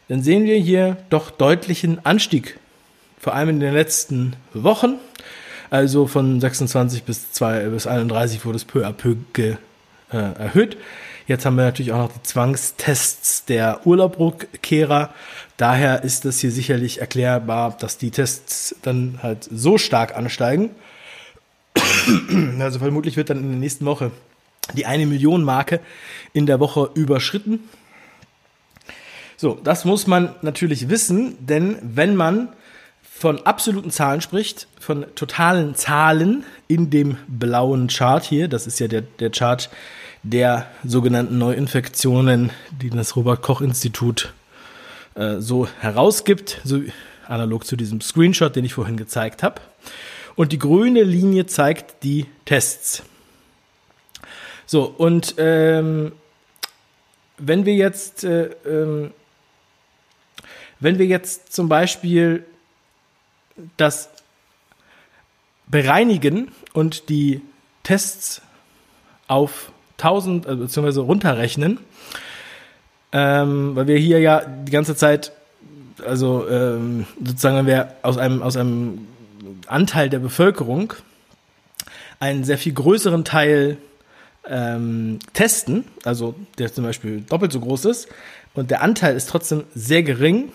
Dann 0.09 0.23
sehen 0.23 0.45
wir 0.45 0.57
hier 0.57 0.97
doch 1.11 1.31
deutlichen 1.31 2.05
Anstieg, 2.07 2.59
vor 3.19 3.35
allem 3.35 3.51
in 3.51 3.61
den 3.61 3.75
letzten 3.75 4.37
Wochen. 4.55 4.95
Also 5.71 6.07
von 6.07 6.41
26 6.41 7.03
bis, 7.03 7.33
2, 7.33 7.69
bis 7.69 7.87
31 7.87 8.45
wurde 8.45 8.57
es 8.57 8.65
peu 8.65 8.87
à 8.87 8.93
peu 8.93 9.17
ge, 9.33 9.57
äh, 10.13 10.17
erhöht. 10.17 10.77
Jetzt 11.27 11.47
haben 11.47 11.57
wir 11.57 11.65
natürlich 11.65 11.93
auch 11.93 11.99
noch 11.99 12.13
die 12.13 12.23
Zwangstests 12.23 13.47
der 13.47 13.87
Urlaubkehrer. 13.87 15.15
Daher 15.57 16.05
ist 16.05 16.27
es 16.27 16.41
hier 16.41 16.51
sicherlich 16.51 17.01
erklärbar, 17.01 17.77
dass 17.79 17.97
die 17.97 18.11
Tests 18.11 18.77
dann 18.83 19.19
halt 19.23 19.49
so 19.51 19.79
stark 19.79 20.17
ansteigen. 20.17 20.71
Also 22.61 22.79
vermutlich 22.79 23.17
wird 23.17 23.31
dann 23.31 23.39
in 23.39 23.51
der 23.51 23.59
nächsten 23.59 23.87
Woche 23.87 24.11
die 24.73 24.87
eine 24.87 25.07
Million 25.07 25.45
Marke 25.45 25.81
in 26.33 26.47
der 26.47 26.61
Woche 26.61 26.91
überschritten. 26.95 27.61
So, 29.37 29.59
das 29.63 29.85
muss 29.85 30.07
man 30.07 30.35
natürlich 30.43 30.89
wissen, 30.89 31.37
denn 31.41 31.77
wenn 31.83 32.17
man 32.17 32.49
von 33.03 33.45
absoluten 33.47 33.91
Zahlen 33.91 34.21
spricht, 34.21 34.67
von 34.81 35.07
totalen 35.15 35.75
Zahlen 35.75 36.45
in 36.67 36.91
dem 36.91 37.17
blauen 37.29 37.89
Chart 37.89 38.25
hier, 38.25 38.49
das 38.49 38.67
ist 38.67 38.81
ja 38.81 38.89
der, 38.89 39.03
der 39.03 39.31
Chart 39.31 39.71
der 40.23 40.67
sogenannten 40.85 41.39
Neuinfektionen, 41.39 42.51
die 42.71 42.91
das 42.91 43.15
Robert 43.15 43.43
Koch 43.43 43.61
Institut 43.61 44.33
äh, 45.15 45.37
so 45.39 45.69
herausgibt, 45.81 46.61
so 46.65 46.81
analog 47.29 47.67
zu 47.67 47.77
diesem 47.77 48.01
Screenshot, 48.01 48.57
den 48.57 48.65
ich 48.65 48.75
vorhin 48.75 48.97
gezeigt 48.97 49.43
habe. 49.43 49.61
Und 50.35 50.53
die 50.53 50.59
grüne 50.59 51.03
Linie 51.03 51.47
zeigt 51.47 52.03
die 52.03 52.27
Tests. 52.45 53.03
So, 54.67 54.85
und 54.85 55.35
ähm, 55.39 56.13
wenn 57.39 57.65
wir 57.65 57.75
jetzt, 57.75 58.25
äh, 58.25 58.51
ähm, 58.67 59.13
wenn 60.81 60.99
wir 60.99 61.07
jetzt 61.07 61.53
zum 61.53 61.69
Beispiel 61.69 62.45
das 63.77 64.11
bereinigen 65.67 66.53
und 66.73 67.09
die 67.09 67.41
Tests 67.83 68.43
auf 69.29 69.73
1000 69.99 70.47
äh, 70.47 70.57
beziehungsweise 70.57 71.01
runterrechnen, 71.01 71.79
ähm, 73.13 73.77
weil 73.77 73.87
wir 73.87 73.97
hier 73.97 74.21
ja 74.21 74.41
die 74.45 74.73
ganze 74.73 74.97
Zeit, 74.97 75.33
also 76.05 76.49
ähm, 76.49 77.07
sozusagen, 77.25 77.67
wir 77.67 77.95
aus 78.03 78.19
einem, 78.19 78.43
aus 78.43 78.57
einem 78.57 79.07
Anteil 79.67 80.11
der 80.11 80.19
Bevölkerung 80.19 80.95
einen 82.21 82.45
sehr 82.45 82.59
viel 82.59 82.73
größeren 82.73 83.25
Teil 83.25 83.79
ähm, 84.49 85.19
testen, 85.33 85.85
also 86.05 86.35
der 86.59 86.73
zum 86.73 86.85
Beispiel 86.85 87.23
doppelt 87.23 87.53
so 87.53 87.61
groß 87.61 87.87
ist, 87.87 88.09
und 88.55 88.71
der 88.71 88.83
Anteil 88.83 89.17
ist 89.17 89.29
trotzdem 89.29 89.65
sehr 89.75 90.03
gering, 90.03 90.53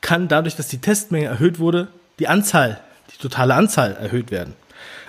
kann 0.00 0.28
dadurch, 0.28 0.56
dass 0.56 0.68
die 0.68 0.80
Testmenge 0.80 1.26
erhöht 1.26 1.58
wurde, 1.58 1.88
die 2.18 2.28
Anzahl, 2.28 2.80
die 3.12 3.18
totale 3.18 3.54
Anzahl 3.54 3.92
erhöht 3.92 4.30
werden. 4.30 4.54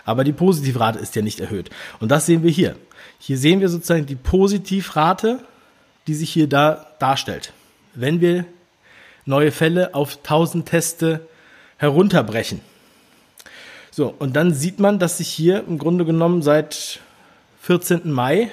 Aber 0.06 0.24
die 0.24 0.34
Positivrate 0.34 1.00
ist 1.00 1.16
ja 1.16 1.22
nicht 1.22 1.40
erhöht. 1.40 1.70
Und 2.00 2.10
das 2.10 2.26
sehen 2.26 2.44
wir 2.44 2.52
hier. 2.52 2.76
Hier 3.20 3.38
sehen 3.38 3.62
wir 3.62 3.70
sozusagen 3.70 4.06
die 4.06 4.16
Positivrate, 4.16 5.40
die 6.08 6.14
sich 6.14 6.32
hier 6.32 6.48
da 6.48 6.88
darstellt. 7.00 7.54
Wenn 7.96 8.20
wir 8.20 8.46
neue 9.26 9.52
Fälle 9.52 9.96
auf 9.96 10.18
1000 10.18 10.66
Teste 10.66 11.28
herunterbrechen. 11.78 12.60
So, 13.92 14.14
und 14.18 14.36
dann 14.36 14.54
sieht 14.54 14.80
man, 14.80 15.00
dass 15.00 15.20
sich 15.20 15.30
hier 15.30 15.64
im 15.68 15.78
Grunde 15.78 16.04
genommen 16.04 16.42
seit 16.42 17.00
14. 17.64 18.12
Mai 18.12 18.50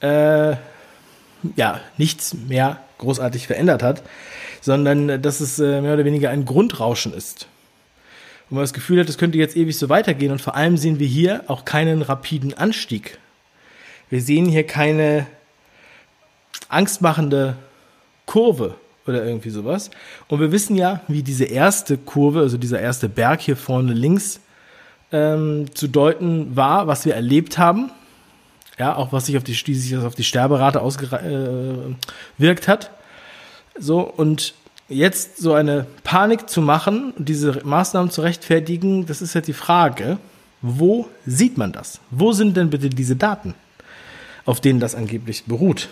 äh, 0.00 0.56
ja 1.54 1.80
nichts 1.96 2.34
mehr 2.34 2.82
großartig 2.98 3.46
verändert 3.46 3.84
hat, 3.84 4.02
sondern 4.60 5.22
dass 5.22 5.38
es 5.38 5.60
äh, 5.60 5.80
mehr 5.80 5.94
oder 5.94 6.04
weniger 6.04 6.30
ein 6.30 6.44
Grundrauschen 6.44 7.14
ist. 7.14 7.46
Und 8.48 8.56
man 8.56 8.64
das 8.64 8.72
Gefühl 8.72 8.98
hat, 8.98 9.08
es 9.08 9.16
könnte 9.16 9.38
jetzt 9.38 9.56
ewig 9.56 9.78
so 9.78 9.88
weitergehen 9.88 10.32
und 10.32 10.40
vor 10.40 10.56
allem 10.56 10.76
sehen 10.76 10.98
wir 10.98 11.06
hier 11.06 11.44
auch 11.46 11.64
keinen 11.64 12.02
rapiden 12.02 12.52
Anstieg. 12.52 13.18
Wir 14.08 14.20
sehen 14.20 14.46
hier 14.46 14.66
keine 14.66 15.28
angstmachende 16.68 17.54
Kurve 18.26 18.74
oder 19.06 19.24
irgendwie 19.24 19.50
sowas. 19.50 19.88
Und 20.26 20.40
wir 20.40 20.50
wissen 20.50 20.74
ja, 20.74 21.00
wie 21.06 21.22
diese 21.22 21.44
erste 21.44 21.96
Kurve, 21.96 22.40
also 22.40 22.58
dieser 22.58 22.80
erste 22.80 23.08
Berg 23.08 23.40
hier 23.40 23.56
vorne 23.56 23.92
links 23.92 24.40
ähm, 25.12 25.66
zu 25.74 25.86
deuten 25.86 26.56
war, 26.56 26.88
was 26.88 27.04
wir 27.04 27.14
erlebt 27.14 27.56
haben. 27.56 27.92
Ja, 28.80 28.96
auch 28.96 29.12
was 29.12 29.26
sich 29.26 29.36
auf 29.36 29.44
die, 29.44 29.52
sich 29.52 29.94
auf 29.94 30.14
die 30.14 30.24
Sterberate 30.24 30.80
ausgewirkt 30.80 31.94
äh, 32.40 32.66
hat. 32.66 32.90
So, 33.78 34.00
und 34.00 34.54
jetzt 34.88 35.36
so 35.36 35.52
eine 35.52 35.86
Panik 36.02 36.48
zu 36.48 36.62
machen, 36.62 37.12
diese 37.18 37.60
Maßnahmen 37.62 38.10
zu 38.10 38.22
rechtfertigen, 38.22 39.04
das 39.04 39.20
ist 39.20 39.34
ja 39.34 39.42
die 39.42 39.52
Frage, 39.52 40.16
wo 40.62 41.10
sieht 41.26 41.58
man 41.58 41.72
das? 41.72 42.00
Wo 42.10 42.32
sind 42.32 42.56
denn 42.56 42.70
bitte 42.70 42.88
diese 42.88 43.16
Daten, 43.16 43.54
auf 44.46 44.62
denen 44.62 44.80
das 44.80 44.94
angeblich 44.94 45.44
beruht? 45.44 45.90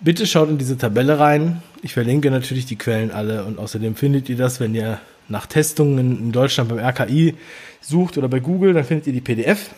Bitte 0.00 0.26
schaut 0.26 0.48
in 0.48 0.56
diese 0.56 0.78
Tabelle 0.78 1.18
rein. 1.18 1.62
Ich 1.82 1.92
verlinke 1.92 2.30
natürlich 2.30 2.64
die 2.64 2.76
Quellen 2.76 3.10
alle 3.10 3.44
und 3.44 3.58
außerdem 3.58 3.94
findet 3.94 4.30
ihr 4.30 4.38
das, 4.38 4.58
wenn 4.58 4.74
ihr 4.74 5.00
nach 5.28 5.44
Testungen 5.44 6.18
in 6.18 6.32
Deutschland 6.32 6.70
beim 6.70 6.78
RKI 6.78 7.34
sucht 7.82 8.16
oder 8.16 8.28
bei 8.28 8.40
Google, 8.40 8.72
dann 8.72 8.84
findet 8.84 9.08
ihr 9.08 9.12
die 9.12 9.20
PDF 9.20 9.68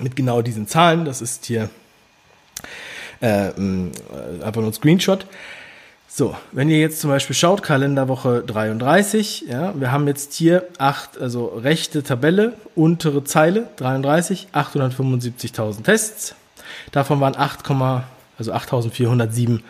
mit 0.00 0.16
genau 0.16 0.42
diesen 0.42 0.66
Zahlen. 0.66 1.04
Das 1.04 1.22
ist 1.22 1.46
hier 1.46 1.70
äh, 3.20 3.50
einfach 4.42 4.60
nur 4.60 4.70
ein 4.70 4.72
Screenshot. 4.72 5.26
So, 6.08 6.34
wenn 6.52 6.70
ihr 6.70 6.78
jetzt 6.78 7.00
zum 7.00 7.10
Beispiel 7.10 7.36
schaut, 7.36 7.62
Kalenderwoche 7.62 8.42
33, 8.46 9.44
ja, 9.48 9.78
wir 9.78 9.92
haben 9.92 10.06
jetzt 10.06 10.32
hier 10.32 10.66
acht, 10.78 11.20
also 11.20 11.46
rechte 11.46 12.02
Tabelle, 12.02 12.54
untere 12.74 13.22
Zeile 13.24 13.68
33, 13.76 14.48
875.000 14.54 15.82
Tests. 15.82 16.34
Davon 16.90 17.20
waren 17.20 17.36
8, 17.36 17.70
also 18.38 18.54
8.407 18.54 19.60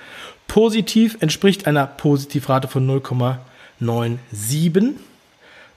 positiv, 0.46 1.16
entspricht 1.20 1.66
einer 1.66 1.86
Positivrate 1.86 2.68
von 2.68 2.88
0,97. 2.88 4.92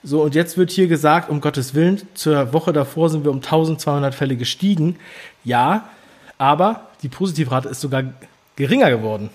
So, 0.02 0.22
und 0.24 0.34
jetzt 0.34 0.58
wird 0.58 0.72
hier 0.72 0.88
gesagt, 0.88 1.30
um 1.30 1.42
Gottes 1.42 1.76
Willen, 1.76 2.02
zur 2.14 2.54
Woche 2.54 2.72
davor 2.72 3.10
sind 3.10 3.26
wir 3.26 3.32
um 3.32 3.38
1200 3.38 4.16
Fälle 4.16 4.38
gestiegen. 4.38 4.98
Ja, 5.44 5.90
aber 6.38 6.88
die 7.04 7.10
Positivrate 7.10 7.68
ist 7.68 7.82
sogar 7.82 8.04
geringer 8.56 8.90
geworden. 8.90 9.30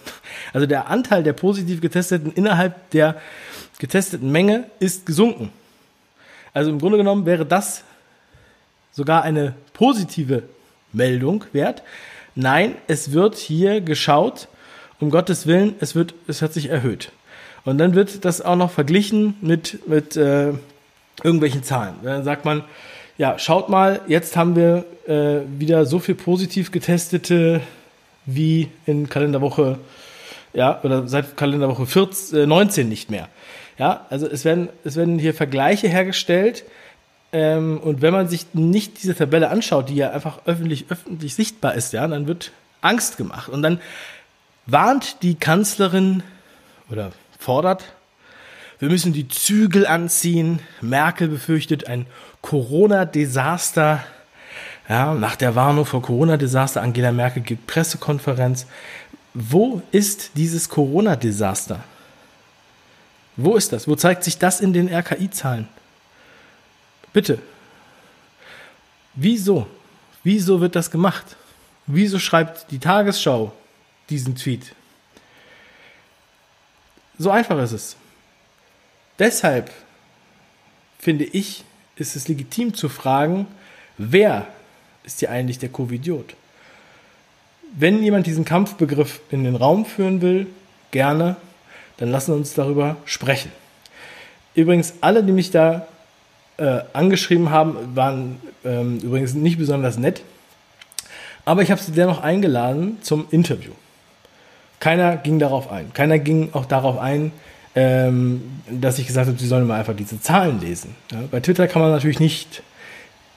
Also 0.53 0.67
der 0.67 0.89
Anteil 0.89 1.23
der 1.23 1.33
positiv 1.33 1.81
getesteten 1.81 2.33
innerhalb 2.33 2.91
der 2.91 3.21
getesteten 3.79 4.31
Menge 4.33 4.65
ist 4.81 5.05
gesunken. 5.05 5.51
Also 6.55 6.71
im 6.71 6.79
Grunde 6.79 6.99
genommen 6.99 7.27
wäre 7.27 7.45
das 7.45 7.85
sogar 8.93 9.23
eine 9.23 9.55
positive 9.73 10.45
Meldung 10.93 11.45
wert, 11.53 11.83
nein, 12.35 12.77
es 12.87 13.13
wird 13.13 13.37
hier 13.37 13.81
geschaut, 13.81 14.49
um 15.01 15.11
Gottes 15.11 15.47
Willen, 15.47 15.75
es 15.81 15.95
wird, 15.95 16.15
es 16.29 16.41
hat 16.41 16.53
sich 16.53 16.71
erhöht. 16.71 17.11
Und 17.65 17.79
dann 17.79 17.95
wird 17.95 18.25
das 18.25 18.41
auch 18.41 18.57
noch 18.57 18.71
verglichen 18.71 19.37
mit, 19.41 19.89
mit 19.89 20.17
äh, 20.17 20.53
irgendwelchen 21.23 21.63
Zahlen. 21.63 21.95
Dann 22.03 22.25
sagt 22.25 22.45
man, 22.45 22.65
ja, 23.17 23.39
schaut 23.39 23.69
mal, 23.69 24.01
jetzt 24.07 24.37
haben 24.37 24.57
wir 24.57 24.85
äh, 25.07 25.41
wieder 25.59 25.87
so 25.87 25.99
viel 25.99 26.15
positiv 26.15 26.73
getestete 26.73 27.61
wie 28.27 28.71
in 28.87 29.09
Kalenderwoche, 29.09 29.79
ja, 30.53 30.81
oder 30.83 31.07
seit 31.09 31.37
Kalenderwoche 31.37 31.87
14, 31.87 32.39
äh, 32.39 32.47
19 32.47 32.89
nicht 32.89 33.11
mehr. 33.11 33.29
Ja, 33.79 34.07
also 34.11 34.27
es 34.29 34.45
werden, 34.45 34.69
es 34.85 34.97
werden 34.97 35.19
hier 35.19 35.35
Vergleiche 35.35 35.89
hergestellt. 35.89 36.65
Ähm, 37.33 37.79
und 37.79 38.03
wenn 38.03 38.13
man 38.13 38.29
sich 38.29 38.47
nicht 38.53 39.03
diese 39.03 39.15
Tabelle 39.15 39.51
anschaut, 39.51 39.89
die 39.89 39.97
ja 39.97 40.11
einfach 40.11 40.41
öffentlich, 40.47 40.87
öffentlich 40.91 41.35
sichtbar 41.35 41.75
ist, 41.75 41.93
ja, 41.93 42.07
dann 42.07 42.27
wird 42.27 42.53
Angst 42.81 43.17
gemacht. 43.17 43.49
Und 43.49 43.63
dann 43.63 43.81
warnt 44.67 45.23
die 45.23 45.35
Kanzlerin 45.35 46.23
oder 46.91 47.13
fordert, 47.39 47.85
wir 48.79 48.89
müssen 48.89 49.13
die 49.13 49.29
Zügel 49.29 49.87
anziehen. 49.87 50.59
Merkel 50.81 51.29
befürchtet 51.29 51.87
ein 51.87 52.07
Corona-Desaster. 52.43 54.05
Ja, 54.89 55.15
nach 55.15 55.37
der 55.37 55.55
Warnung 55.55 55.87
vor 55.87 56.03
Corona-Desaster, 56.03 56.83
Angela 56.83 57.13
Merkel 57.13 57.43
gibt 57.43 57.67
Pressekonferenz. 57.67 58.67
Wo 59.33 59.81
ist 59.91 60.33
dieses 60.37 60.69
Corona-Desaster? 60.69 61.83
Wo 63.37 63.57
ist 63.57 63.73
das? 63.73 63.89
Wo 63.89 63.97
zeigt 63.97 64.23
sich 64.25 64.39
das 64.39 64.61
in 64.61 64.73
den 64.73 64.93
RKI-Zahlen? 64.93 65.69
Bitte. 67.13 67.39
Wieso? 69.15 69.67
Wieso 70.23 70.61
wird 70.61 70.77
das 70.77 70.91
gemacht? 70.91 71.37
Wieso 71.87 72.19
schreibt 72.19 72.71
die 72.71 72.79
Tagesschau 72.79 73.53
diesen 74.11 74.37
Tweet? 74.37 74.75
So 77.19 77.31
einfach 77.31 77.59
ist 77.63 77.73
es. 77.73 77.97
Deshalb 79.19 79.71
finde 80.99 81.25
ich, 81.25 81.65
ist 81.97 82.17
es 82.17 82.29
legitim 82.29 82.75
zu 82.75 82.89
fragen, 82.89 83.47
wer 83.99 84.47
ist 85.05 85.21
hier 85.21 85.31
eigentlich 85.31 85.59
der 85.59 85.69
Covidiot? 85.69 86.35
Wenn 87.77 88.03
jemand 88.03 88.27
diesen 88.27 88.45
Kampfbegriff 88.45 89.21
in 89.31 89.45
den 89.45 89.57
Raum 89.57 89.85
führen 89.85 90.21
will, 90.21 90.47
gerne, 90.91 91.37
dann 91.97 92.11
lassen 92.11 92.33
wir 92.33 92.37
uns 92.37 92.55
darüber 92.55 92.97
sprechen. 93.05 93.53
Übrigens, 94.55 94.95
alle, 95.01 95.23
die 95.23 95.33
mich 95.33 95.51
da 95.51 95.87
äh, 96.57 96.81
angeschrieben 96.93 97.51
haben, 97.51 97.97
waren 97.97 98.41
ähm, 98.65 98.99
übrigens 99.01 99.35
nicht 99.35 99.59
besonders 99.59 99.99
nett. 99.99 100.23
Aber 101.45 101.63
ich 101.63 101.71
habe 101.71 101.81
sie 101.81 101.93
dennoch 101.93 102.21
eingeladen 102.21 102.99
zum 103.03 103.27
Interview. 103.31 103.73
Keiner 104.85 105.17
ging 105.17 105.39
darauf 105.39 105.73
ein. 105.73 105.95
Keiner 105.95 106.19
ging 106.19 106.51
auch 106.53 106.67
darauf 106.67 106.99
ein, 106.99 107.33
ähm, 107.75 108.43
dass 108.71 108.99
ich 108.99 109.07
gesagt 109.07 109.29
habe, 109.29 109.39
sie 109.39 109.47
sollen 109.47 109.67
mal 109.67 109.81
einfach 109.81 109.97
diese 109.97 110.21
Zahlen 110.21 110.61
lesen. 110.61 110.95
Ja, 111.11 111.21
bei 111.31 111.41
Twitter 111.41 111.69
kann 111.69 111.81
man 111.81 111.91
natürlich 111.91 112.21
nicht 112.21 112.63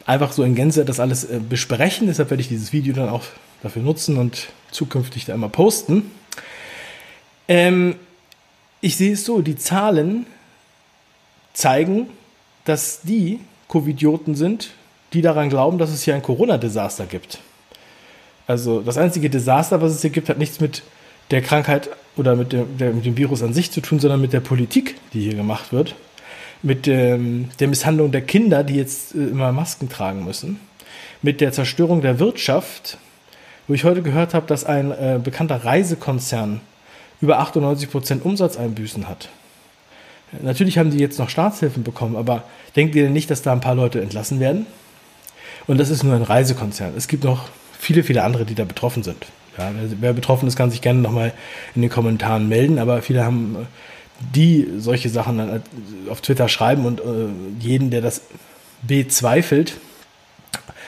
einfach 0.06 0.34
so 0.34 0.44
in 0.44 0.56
Gänze 0.56 0.84
das 0.84 1.00
alles 1.00 1.24
äh, 1.24 1.40
besprechen. 1.40 2.08
Deshalb 2.08 2.32
werde 2.32 2.42
ich 2.42 2.50
dieses 2.50 2.74
Video 2.74 2.94
dann 2.94 3.08
auch 3.08 3.24
dafür 3.64 3.82
nutzen 3.82 4.18
und 4.18 4.50
zukünftig 4.72 5.24
da 5.24 5.34
immer 5.36 5.48
posten. 5.48 6.12
Ähm, 7.48 7.96
ich 8.82 8.98
sehe 8.98 9.14
es 9.14 9.24
so, 9.24 9.40
die 9.40 9.56
Zahlen 9.56 10.26
zeigen, 11.54 12.08
dass 12.66 13.04
die 13.04 13.40
Covidioten 13.70 14.36
sind, 14.36 14.72
die 15.14 15.22
daran 15.22 15.48
glauben, 15.48 15.78
dass 15.78 15.92
es 15.92 16.04
hier 16.04 16.14
ein 16.14 16.24
Corona-Desaster 16.24 17.06
gibt. 17.06 17.40
Also 18.48 18.82
das 18.82 18.98
einzige 18.98 19.30
Desaster, 19.30 19.82
was 19.82 19.94
es 19.94 20.02
hier 20.02 20.10
gibt, 20.10 20.28
hat 20.28 20.40
nichts 20.40 20.60
mit 20.60 20.84
der 21.32 21.42
Krankheit 21.42 21.90
oder 22.16 22.36
mit 22.36 22.54
dem, 22.54 22.78
der, 22.78 22.94
mit 22.94 23.06
dem 23.06 23.18
Virus 23.18 23.44
an 23.44 23.54
sich 23.54 23.72
zu 23.72 23.82
tun, 23.82 24.00
sondern 24.00 24.22
mit 24.22 24.34
der 24.34 24.40
Politik, 24.40 24.96
die 25.14 25.22
hier 25.22 25.36
gemacht 25.36 25.72
wird. 25.72 25.96
Mit 26.64 26.88
dem, 26.88 27.50
der 27.60 27.68
Misshandlung 27.68 28.12
der 28.12 28.22
Kinder, 28.22 28.64
die 28.64 28.76
jetzt 28.76 29.14
äh, 29.14 29.20
immer 29.20 29.52
Masken 29.52 29.90
tragen 29.90 30.26
müssen. 30.26 30.60
Mit 31.22 31.42
der 31.42 31.52
Zerstörung 31.52 32.02
der 32.02 32.20
Wirtschaft, 32.20 32.98
wo 33.68 33.74
ich 33.74 33.84
heute 33.84 34.02
gehört 34.02 34.34
habe, 34.34 34.48
dass 34.48 34.66
ein 34.66 34.92
äh, 34.92 35.20
bekannter 35.24 35.64
Reisekonzern 35.64 36.62
über 37.22 37.40
98 37.40 37.92
Prozent 37.92 38.26
Umsatzeinbüßen 38.26 39.08
hat. 39.08 39.30
Natürlich 40.42 40.78
haben 40.78 40.92
die 40.92 41.00
jetzt 41.00 41.20
noch 41.20 41.30
Staatshilfen 41.30 41.84
bekommen, 41.84 42.16
aber 42.16 42.44
denkt 42.76 42.96
ihr 42.96 43.04
denn 43.04 43.14
nicht, 43.14 43.32
dass 43.32 43.42
da 43.42 43.54
ein 43.54 43.62
paar 43.62 43.76
Leute 43.76 44.02
entlassen 44.02 44.40
werden? 44.40 44.66
Und 45.68 45.78
das 45.80 45.90
ist 45.90 46.04
nur 46.04 46.16
ein 46.16 46.22
Reisekonzern. 46.22 46.94
Es 46.96 47.08
gibt 47.08 47.24
noch 47.24 47.50
viele, 47.78 48.04
viele 48.04 48.24
andere, 48.24 48.46
die 48.46 48.56
da 48.56 48.66
betroffen 48.66 49.04
sind. 49.04 49.26
Ja, 49.58 49.72
wer, 50.00 50.14
betroffen 50.14 50.48
ist, 50.48 50.56
kann 50.56 50.72
sich 50.72 50.82
gerne 50.82 51.00
nochmal 51.00 51.34
in 51.74 51.82
den 51.82 51.90
Kommentaren 51.90 52.48
melden, 52.48 52.80
aber 52.80 53.02
viele 53.02 53.26
haben 53.26 53.56
äh, 53.56 53.66
die 54.36 54.68
solche 54.78 55.10
Sachen 55.10 55.38
dann 55.38 55.50
äh, 55.58 56.10
auf 56.10 56.22
Twitter 56.22 56.48
schreiben 56.48 56.86
und 56.86 57.00
äh, 57.00 57.04
jeden, 57.60 57.90
der 57.90 58.02
das 58.02 58.22
bezweifelt, 58.84 59.78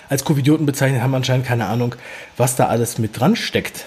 als 0.10 0.24
Covidioten 0.24 0.66
bezeichnet, 0.66 1.02
haben 1.02 1.16
anscheinend 1.16 1.46
keine 1.46 1.68
Ahnung, 1.68 1.96
was 2.38 2.56
da 2.56 2.68
alles 2.68 2.98
mit 2.98 3.20
dran 3.20 3.36
steckt. 3.36 3.86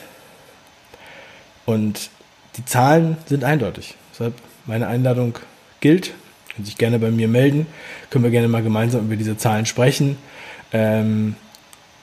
Und 1.65 2.11
die 2.57 2.65
Zahlen 2.65 3.17
sind 3.27 3.45
eindeutig. 3.45 3.95
Deshalb 4.13 4.35
meine 4.67 4.87
Einladung 4.87 5.39
gilt. 5.81 6.13
Können 6.55 6.65
sich 6.67 6.77
gerne 6.77 6.99
bei 6.99 7.11
mir 7.11 7.29
melden. 7.29 7.67
Können 8.11 8.25
wir 8.25 8.31
gerne 8.31 8.49
mal 8.49 8.63
gemeinsam 8.63 9.07
über 9.07 9.17
diese 9.17 9.37
Zahlen 9.37 9.67
sprechen. 9.67 10.19
Ähm, 10.73 11.37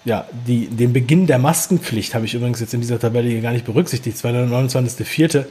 ja, 0.06 0.26
die, 0.48 0.68
den 0.68 0.94
Beginn 0.94 1.28
der 1.28 1.40
Maskenpflicht 1.40 2.16
habe 2.16 2.26
ich 2.26 2.34
übrigens 2.34 2.60
jetzt 2.60 2.74
in 2.74 2.82
dieser 2.82 3.00
Tabelle 3.00 3.30
hier 3.30 3.42
gar 3.42 3.52
nicht 3.52 3.66
berücksichtigt. 3.66 4.18
Das 4.18 4.24
war 4.24 4.32
der 4.32 4.46
29.04. 4.46 5.40
Äh, 5.40 5.44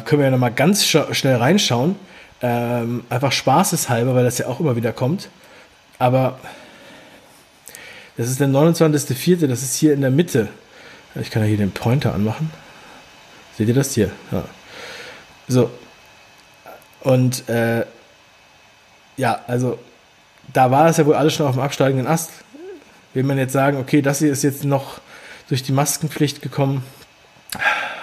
können 0.00 0.20
wir 0.20 0.24
ja 0.24 0.30
nochmal 0.30 0.52
ganz 0.52 0.86
schnell 0.86 1.36
reinschauen. 1.36 1.96
Ähm, 2.40 3.04
einfach 3.10 3.32
spaßeshalber, 3.32 4.14
weil 4.14 4.24
das 4.24 4.38
ja 4.38 4.46
auch 4.46 4.60
immer 4.60 4.76
wieder 4.76 4.92
kommt. 4.92 5.28
Aber 5.98 6.38
das 8.16 8.30
ist 8.30 8.40
der 8.40 8.48
29.04., 8.48 9.46
das 9.46 9.62
ist 9.62 9.76
hier 9.76 9.92
in 9.92 10.00
der 10.00 10.10
Mitte. 10.10 10.48
Ich 11.14 11.30
kann 11.30 11.42
ja 11.42 11.48
hier 11.48 11.58
den 11.58 11.72
Pointer 11.72 12.14
anmachen. 12.14 12.50
Seht 13.56 13.68
ihr 13.68 13.74
das 13.74 13.92
hier? 13.92 14.10
Ja. 14.30 14.44
So. 15.48 15.70
Und 17.00 17.48
äh, 17.48 17.84
ja, 19.16 19.40
also 19.46 19.78
da 20.52 20.70
war 20.70 20.88
es 20.88 20.96
ja 20.96 21.06
wohl 21.06 21.14
alles 21.14 21.34
schon 21.34 21.46
auf 21.46 21.54
dem 21.54 21.62
absteigenden 21.62 22.06
Ast 22.06 22.30
will 23.14 23.22
man 23.22 23.38
jetzt 23.38 23.52
sagen, 23.52 23.78
okay, 23.78 24.02
das 24.02 24.18
hier 24.18 24.32
ist 24.32 24.42
jetzt 24.42 24.64
noch 24.64 25.00
durch 25.48 25.62
die 25.62 25.72
Maskenpflicht 25.72 26.42
gekommen 26.42 26.82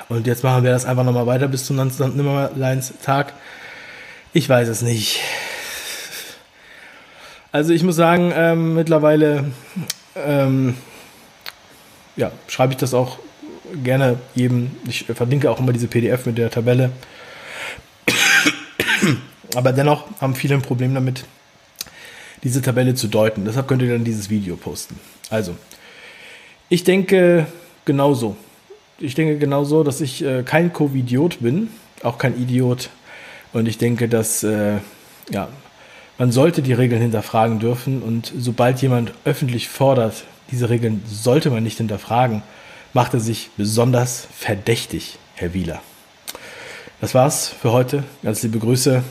und 0.10 0.28
jetzt 0.28 0.44
machen 0.44 0.64
wir 0.64 0.72
das 0.72 0.86
einfach 0.86 1.04
nochmal 1.04 1.28
weiter 1.28 1.48
bis 1.48 1.66
zum 1.66 1.78
Nimmerleins-Tag. 1.78 3.34
Ich 4.34 4.48
weiß 4.48 4.68
es 4.68 4.82
nicht. 4.82 5.22
Also 7.52 7.74
ich 7.74 7.84
muss 7.84 7.96
sagen, 7.96 8.34
ähm, 8.36 8.76
mittlerweile 8.76 9.46
ähm, 10.16 10.76
ja, 12.16 12.32
schreibe 12.48 12.74
ich 12.74 12.78
das 12.78 12.94
auch 12.94 13.20
gerne 13.84 14.20
jedem. 14.36 14.72
Ich 14.88 15.06
verlinke 15.06 15.50
auch 15.50 15.60
immer 15.60 15.74
diese 15.74 15.88
PDF 15.88 16.26
mit 16.26 16.38
der 16.38 16.52
Tabelle. 16.52 16.92
Aber 19.56 19.72
dennoch 19.72 20.06
haben 20.20 20.36
viele 20.36 20.56
ein 20.56 20.62
Problem 20.62 20.94
damit, 20.94 21.26
diese 22.46 22.62
Tabelle 22.62 22.94
zu 22.94 23.08
deuten. 23.08 23.44
Deshalb 23.44 23.68
könnt 23.68 23.82
ihr 23.82 23.92
dann 23.92 24.06
dieses 24.06 24.30
Video 24.30 24.56
posten. 24.56 24.98
Also, 25.32 25.56
ich 26.70 26.84
denke 26.84 27.48
genauso. 27.84 28.38
Ich 29.00 29.16
denke 29.16 29.38
genauso, 29.38 29.84
dass 29.84 30.00
ich 30.00 30.24
äh, 30.24 30.44
kein 30.44 30.72
Covidiot 30.72 31.40
bin, 31.42 31.70
auch 32.04 32.20
kein 32.20 32.40
Idiot. 32.40 32.90
Und 33.52 33.68
ich 33.68 33.80
denke, 33.80 34.08
dass 34.08 34.44
äh, 34.44 34.78
ja, 35.32 35.50
man 36.20 36.32
sollte 36.32 36.62
die 36.62 36.74
Regeln 36.74 37.02
hinterfragen 37.02 37.60
dürfen. 37.60 38.04
Und 38.04 38.32
sobald 38.38 38.80
jemand 38.82 39.12
öffentlich 39.26 39.68
fordert, 39.68 40.24
diese 40.52 40.70
Regeln 40.70 41.04
sollte 41.08 41.50
man 41.50 41.64
nicht 41.64 41.78
hinterfragen, 41.78 42.44
macht 42.94 43.16
er 43.16 43.20
sich 43.20 43.50
besonders 43.58 44.28
verdächtig, 44.38 45.18
Herr 45.34 45.56
Wieler. 45.56 45.82
Das 47.02 47.16
war's 47.16 47.48
für 47.48 47.72
heute. 47.72 48.04
Ganz 48.22 48.44
liebe 48.44 48.60
Grüße. 48.60 49.04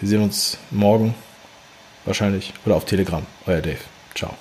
Wir 0.00 0.08
sehen 0.08 0.22
uns 0.22 0.58
morgen 0.72 1.14
wahrscheinlich 2.06 2.54
oder 2.64 2.76
auf 2.76 2.84
Telegram. 2.84 3.24
Euer 3.46 3.60
Dave. 3.60 3.80
Ciao. 4.14 4.34